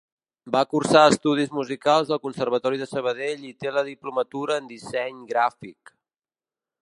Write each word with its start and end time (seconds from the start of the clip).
Va 0.53 0.61
cursar 0.69 1.01
estudis 1.09 1.51
musicals 1.57 2.09
al 2.15 2.21
Conservatori 2.23 2.81
de 2.83 2.87
Sabadell 2.95 3.45
i 3.49 3.53
té 3.65 3.75
la 3.75 3.85
diplomatura 3.91 4.57
en 4.63 4.71
Disseny 4.75 5.23
Gràfic. 5.35 5.93